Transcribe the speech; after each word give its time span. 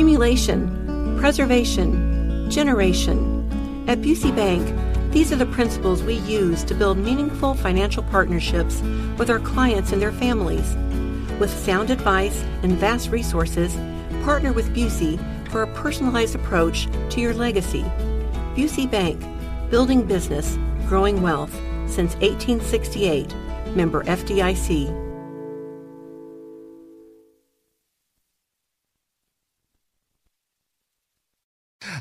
accumulation, 0.00 1.18
preservation, 1.20 2.50
generation. 2.50 3.84
At 3.86 4.00
Busey 4.00 4.34
Bank, 4.34 5.12
these 5.12 5.30
are 5.30 5.36
the 5.36 5.44
principles 5.44 6.02
we 6.02 6.14
use 6.20 6.64
to 6.64 6.74
build 6.74 6.96
meaningful 6.96 7.52
financial 7.52 8.02
partnerships 8.04 8.80
with 9.18 9.28
our 9.28 9.40
clients 9.40 9.92
and 9.92 10.00
their 10.00 10.10
families. 10.10 10.74
With 11.38 11.50
sound 11.50 11.90
advice 11.90 12.42
and 12.62 12.78
vast 12.78 13.10
resources, 13.10 13.76
partner 14.24 14.54
with 14.54 14.74
Busey 14.74 15.20
for 15.50 15.64
a 15.64 15.74
personalized 15.74 16.34
approach 16.34 16.88
to 17.10 17.20
your 17.20 17.34
legacy. 17.34 17.82
Busey 18.56 18.90
Bank, 18.90 19.22
building 19.70 20.06
business, 20.06 20.58
growing 20.88 21.20
wealth 21.20 21.52
since 21.84 22.14
1868. 22.22 23.34
Member 23.76 24.02
FDIC. 24.04 25.09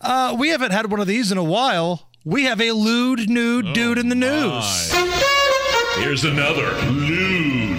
Uh, 0.00 0.36
we 0.38 0.48
haven't 0.50 0.72
had 0.72 0.90
one 0.90 1.00
of 1.00 1.06
these 1.06 1.32
in 1.32 1.38
a 1.38 1.44
while. 1.44 2.08
We 2.24 2.44
have 2.44 2.60
a 2.60 2.72
lewd 2.72 3.28
nude 3.30 3.72
dude 3.72 3.98
in 3.98 4.08
the 4.08 4.14
news. 4.14 4.92
Here's 5.96 6.24
another 6.24 6.72
lewd, 6.90 7.78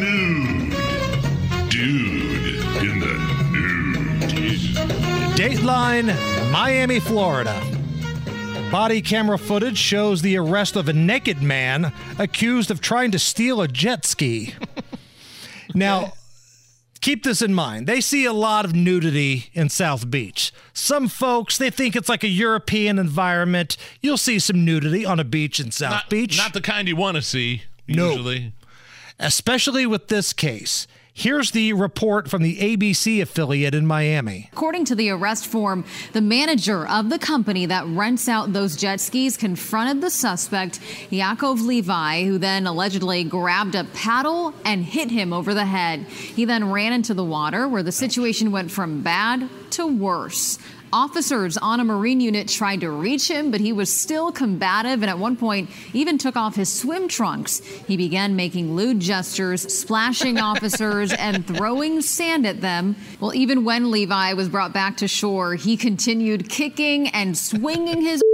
nude 0.00 0.70
dude 1.70 2.82
in 2.82 3.00
the 3.00 3.48
news. 3.52 4.74
Dateline, 5.36 6.14
Miami, 6.50 7.00
Florida. 7.00 7.58
Body 8.70 9.00
camera 9.00 9.38
footage 9.38 9.78
shows 9.78 10.22
the 10.22 10.36
arrest 10.36 10.74
of 10.74 10.88
a 10.88 10.92
naked 10.92 11.40
man 11.40 11.92
accused 12.18 12.70
of 12.70 12.80
trying 12.80 13.12
to 13.12 13.18
steal 13.18 13.62
a 13.62 13.68
jet 13.68 14.04
ski. 14.04 14.54
now, 15.74 16.12
keep 17.06 17.22
this 17.22 17.40
in 17.40 17.54
mind. 17.54 17.86
They 17.86 18.00
see 18.00 18.24
a 18.24 18.32
lot 18.32 18.64
of 18.64 18.74
nudity 18.74 19.48
in 19.54 19.68
South 19.68 20.10
Beach. 20.10 20.52
Some 20.72 21.06
folks, 21.06 21.56
they 21.56 21.70
think 21.70 21.94
it's 21.94 22.08
like 22.08 22.24
a 22.24 22.28
European 22.28 22.98
environment. 22.98 23.76
You'll 24.00 24.16
see 24.16 24.40
some 24.40 24.64
nudity 24.64 25.06
on 25.06 25.20
a 25.20 25.24
beach 25.24 25.60
in 25.60 25.70
South 25.70 25.92
Not, 25.92 26.10
Beach. 26.10 26.36
not 26.36 26.52
the 26.52 26.60
kind 26.60 26.88
you 26.88 26.96
want 26.96 27.14
to 27.16 27.22
see, 27.22 27.62
No. 27.86 28.10
usually. 28.10 28.52
especially 29.20 29.86
with 29.86 30.08
this 30.08 30.32
case. 30.32 30.88
Here's 31.18 31.52
the 31.52 31.72
report 31.72 32.28
from 32.28 32.42
the 32.42 32.58
ABC 32.58 33.22
affiliate 33.22 33.74
in 33.74 33.86
Miami. 33.86 34.50
According 34.52 34.84
to 34.84 34.94
the 34.94 35.08
arrest 35.08 35.46
form, 35.46 35.86
the 36.12 36.20
manager 36.20 36.86
of 36.86 37.08
the 37.08 37.18
company 37.18 37.64
that 37.64 37.86
rents 37.86 38.28
out 38.28 38.52
those 38.52 38.76
jet 38.76 39.00
skis 39.00 39.38
confronted 39.38 40.02
the 40.02 40.10
suspect, 40.10 40.78
Yakov 41.08 41.62
Levi, 41.62 42.24
who 42.24 42.36
then 42.36 42.66
allegedly 42.66 43.24
grabbed 43.24 43.74
a 43.74 43.84
paddle 43.84 44.52
and 44.66 44.84
hit 44.84 45.10
him 45.10 45.32
over 45.32 45.54
the 45.54 45.64
head. 45.64 46.00
He 46.00 46.44
then 46.44 46.70
ran 46.70 46.92
into 46.92 47.14
the 47.14 47.24
water 47.24 47.66
where 47.66 47.82
the 47.82 47.92
situation 47.92 48.52
went 48.52 48.70
from 48.70 49.00
bad 49.00 49.48
to 49.70 49.86
worse. 49.86 50.58
Officers 50.96 51.58
on 51.58 51.78
a 51.78 51.84
Marine 51.84 52.22
unit 52.22 52.48
tried 52.48 52.80
to 52.80 52.90
reach 52.90 53.30
him, 53.30 53.50
but 53.50 53.60
he 53.60 53.70
was 53.70 53.94
still 53.94 54.32
combative 54.32 55.02
and 55.02 55.10
at 55.10 55.18
one 55.18 55.36
point 55.36 55.68
even 55.92 56.16
took 56.16 56.36
off 56.36 56.56
his 56.56 56.72
swim 56.72 57.06
trunks. 57.06 57.58
He 57.58 57.98
began 57.98 58.34
making 58.34 58.74
lewd 58.74 59.00
gestures, 59.00 59.60
splashing 59.60 60.38
officers, 60.50 61.12
and 61.12 61.46
throwing 61.46 62.00
sand 62.00 62.46
at 62.46 62.62
them. 62.62 62.96
Well, 63.20 63.34
even 63.34 63.62
when 63.62 63.90
Levi 63.90 64.32
was 64.32 64.48
brought 64.48 64.72
back 64.72 64.96
to 64.96 65.06
shore, 65.06 65.54
he 65.54 65.76
continued 65.76 66.48
kicking 66.48 67.08
and 67.08 67.36
swinging 67.36 68.00
his. 68.00 68.22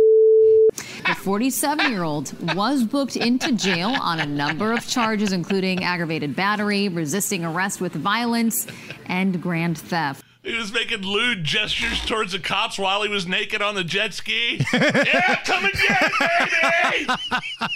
The 1.04 1.16
47 1.16 1.90
year 1.90 2.04
old 2.04 2.54
was 2.54 2.84
booked 2.84 3.16
into 3.16 3.50
jail 3.56 3.88
on 3.88 4.20
a 4.20 4.26
number 4.26 4.72
of 4.72 4.86
charges, 4.86 5.32
including 5.32 5.82
aggravated 5.82 6.36
battery, 6.36 6.88
resisting 6.88 7.44
arrest 7.44 7.80
with 7.80 7.92
violence, 7.92 8.68
and 9.06 9.42
grand 9.42 9.78
theft. 9.78 10.24
He 10.42 10.56
was 10.56 10.72
making 10.72 11.02
lewd 11.02 11.44
gestures 11.44 12.00
towards 12.04 12.32
the 12.32 12.40
cops 12.40 12.76
while 12.76 13.02
he 13.02 13.08
was 13.08 13.26
naked 13.28 13.62
on 13.62 13.76
the 13.76 13.84
jet 13.84 14.12
ski. 14.12 14.60
yeah, 14.72 15.36
come 15.44 15.64
and 15.64 15.72
get 15.72 16.02
it, 16.02 17.06
baby! 17.06 17.70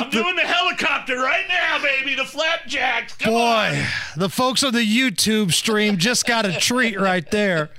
I'm 0.00 0.10
doing 0.10 0.34
the 0.34 0.42
helicopter 0.42 1.16
right 1.16 1.46
now, 1.48 1.80
baby. 1.80 2.14
The 2.14 2.24
flapjacks. 2.24 3.16
Come 3.16 3.34
on. 3.34 3.72
Boy, 3.72 3.86
the 4.16 4.28
folks 4.28 4.64
on 4.64 4.72
the 4.72 4.80
YouTube 4.80 5.52
stream 5.52 5.98
just 5.98 6.26
got 6.26 6.46
a 6.46 6.52
treat 6.52 6.98
right 6.98 7.28
there. 7.30 7.70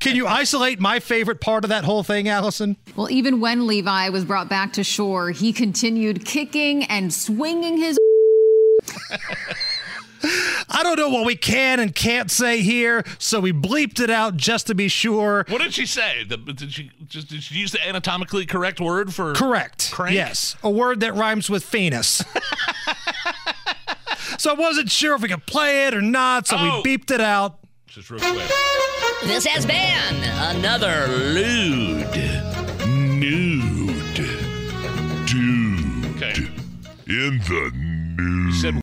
Can 0.00 0.16
you 0.16 0.26
isolate 0.26 0.80
my 0.80 0.98
favorite 0.98 1.40
part 1.40 1.64
of 1.64 1.68
that 1.68 1.84
whole 1.84 2.02
thing, 2.02 2.28
Allison? 2.28 2.76
Well, 2.96 3.10
even 3.10 3.40
when 3.40 3.66
Levi 3.66 4.08
was 4.08 4.24
brought 4.24 4.48
back 4.48 4.72
to 4.74 4.84
shore, 4.84 5.30
he 5.30 5.52
continued 5.52 6.24
kicking 6.24 6.84
and 6.84 7.12
swinging 7.12 7.76
his. 7.78 7.98
I 10.24 10.80
don't 10.82 10.98
know 10.98 11.08
what 11.08 11.26
we 11.26 11.36
can 11.36 11.80
and 11.80 11.94
can't 11.94 12.30
say 12.30 12.60
here, 12.62 13.04
so 13.18 13.40
we 13.40 13.52
bleeped 13.52 14.00
it 14.00 14.10
out 14.10 14.36
just 14.36 14.66
to 14.68 14.74
be 14.74 14.88
sure. 14.88 15.44
What 15.48 15.60
did 15.62 15.74
she 15.74 15.86
say? 15.86 16.24
The, 16.24 16.36
did 16.36 16.72
she 16.72 16.90
just 17.08 17.28
did 17.28 17.42
she 17.42 17.56
use 17.56 17.72
the 17.72 17.86
anatomically 17.86 18.46
correct 18.46 18.80
word 18.80 19.12
for 19.12 19.32
Correct. 19.34 19.90
Crank? 19.92 20.14
Yes, 20.14 20.56
a 20.62 20.70
word 20.70 21.00
that 21.00 21.14
rhymes 21.14 21.50
with 21.50 21.70
penis. 21.70 22.22
so 24.38 24.50
I 24.50 24.54
wasn't 24.54 24.90
sure 24.90 25.14
if 25.14 25.22
we 25.22 25.28
could 25.28 25.46
play 25.46 25.86
it 25.86 25.94
or 25.94 26.02
not, 26.02 26.46
so 26.46 26.56
Oh. 26.58 26.82
we 26.84 26.96
beeped 26.96 27.10
it 27.10 27.20
out. 27.20 27.58
Just 27.86 28.10
real 28.10 28.20
quick. 28.20 28.50
This 29.24 29.44
has 29.46 29.66
been 29.66 30.24
another 30.56 31.06
Lewd, 31.08 32.06
nude 32.86 34.16
dude 35.26 36.06
Okay. 36.16 36.34
in 37.06 37.38
the 37.38 37.70
news. 38.16 38.60
Said 38.60 38.80